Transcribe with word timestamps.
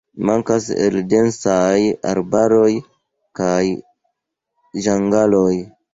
Mankas 0.27 0.69
el 0.85 0.95
densaj 1.11 1.81
arbaroj 2.13 2.71
kaj 3.41 3.63
ĝangaloj. 4.87 5.49